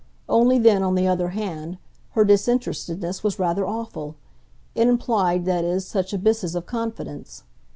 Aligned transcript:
Only 0.27 0.57
then, 0.57 0.81
on 0.81 0.95
the 0.95 1.05
other 1.07 1.27
hand, 1.29 1.77
her 2.13 2.25
disinterestedness 2.25 3.23
was 3.23 3.37
rather 3.37 3.67
awful 3.67 4.15
it 4.73 4.87
implied, 4.87 5.45
that 5.45 5.63
is, 5.63 5.85
such 5.85 6.11
abysses 6.11 6.55
of 6.55 6.65
confidence. 6.65 7.43